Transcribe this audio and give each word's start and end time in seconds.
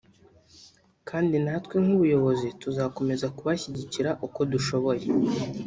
kandi 1.09 1.35
natwe 1.45 1.75
nk’ubuyobozi 1.83 2.47
tuzakomeza 2.61 3.25
kubashyigikira 3.35 4.09
uko 4.25 4.39
dushoboye” 4.51 5.05